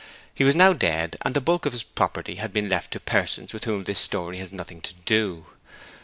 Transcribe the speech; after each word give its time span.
He 0.33 0.43
was 0.43 0.55
now 0.55 0.73
dead, 0.73 1.15
and 1.21 1.35
the 1.35 1.41
bulk 1.41 1.67
of 1.67 1.73
his 1.73 1.83
property 1.83 2.37
had 2.37 2.51
been 2.51 2.67
left 2.67 2.89
to 2.93 2.99
persons 2.99 3.53
with 3.53 3.65
whom 3.65 3.83
this 3.83 3.99
story 3.99 4.39
has 4.39 4.51
nothing 4.51 4.81
to 4.81 4.95
do. 5.05 5.45